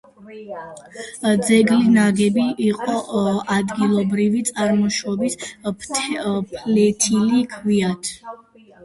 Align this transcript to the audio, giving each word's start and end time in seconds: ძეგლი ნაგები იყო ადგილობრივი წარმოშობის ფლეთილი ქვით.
ძეგლი 1.49 1.89
ნაგები 1.97 2.45
იყო 2.67 2.95
ადგილობრივი 3.57 4.41
წარმოშობის 4.51 5.37
ფლეთილი 5.83 7.43
ქვით. 7.53 8.11